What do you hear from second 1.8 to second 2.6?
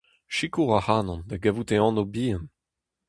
anv-bihan.